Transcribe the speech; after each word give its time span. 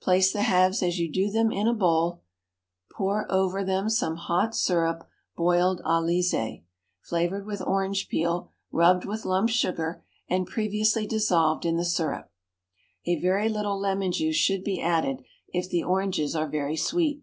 Place 0.00 0.32
the 0.32 0.40
halves 0.44 0.82
as 0.82 0.98
you 0.98 1.12
do 1.12 1.30
them 1.30 1.52
in 1.52 1.68
a 1.68 1.74
bowl; 1.74 2.22
pour 2.90 3.30
over 3.30 3.62
them 3.62 3.90
some 3.90 4.16
hot 4.16 4.56
syrup 4.56 5.06
boiled 5.36 5.82
à 5.84 6.02
lissé, 6.02 6.62
flavored 7.02 7.44
with 7.44 7.60
orange 7.60 8.08
peel, 8.08 8.48
rubbed 8.72 9.04
with 9.04 9.26
lump 9.26 9.50
sugar, 9.50 10.02
and 10.26 10.46
previously 10.46 11.06
dissolved 11.06 11.66
in 11.66 11.76
the 11.76 11.84
syrup; 11.84 12.30
a 13.04 13.20
very 13.20 13.50
little 13.50 13.78
lemon 13.78 14.10
juice 14.10 14.36
should 14.36 14.64
be 14.64 14.80
added 14.80 15.22
if 15.48 15.68
the 15.68 15.84
oranges 15.84 16.34
are 16.34 16.48
very 16.48 16.78
sweet. 16.78 17.22